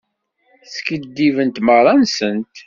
Skiddibent 0.75 1.61
merra-nsent. 1.65 2.55